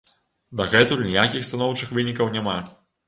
Дагэтуль 0.61 1.03
ніякіх 1.09 1.45
станоўчых 1.51 1.93
вынікаў 1.99 2.33
няма. 2.39 2.57